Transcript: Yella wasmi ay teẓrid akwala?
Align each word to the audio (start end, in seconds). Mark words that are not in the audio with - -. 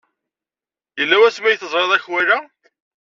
Yella 0.99 1.17
wasmi 1.21 1.47
ay 1.47 1.57
teẓrid 1.57 1.91
akwala? 1.97 2.37